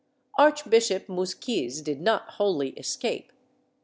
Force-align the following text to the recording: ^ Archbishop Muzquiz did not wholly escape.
^ 0.01 0.03
Archbishop 0.43 1.05
Muzquiz 1.07 1.83
did 1.83 2.01
not 2.01 2.23
wholly 2.27 2.69
escape. 2.69 3.31